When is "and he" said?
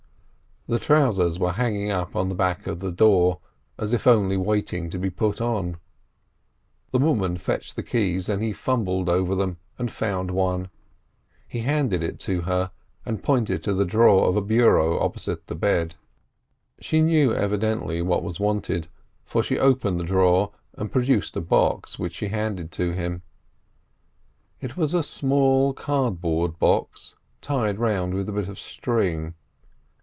8.29-8.53